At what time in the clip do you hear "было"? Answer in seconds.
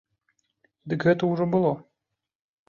1.53-1.71